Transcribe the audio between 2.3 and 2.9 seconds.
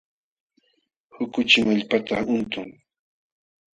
untun.